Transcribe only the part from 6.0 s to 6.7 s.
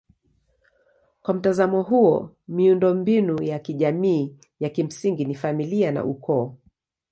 ukoo.